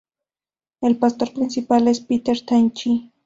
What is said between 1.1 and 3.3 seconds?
principal es Peter Tan-Chi.